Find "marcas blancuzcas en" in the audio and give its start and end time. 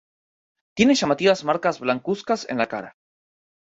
1.43-2.57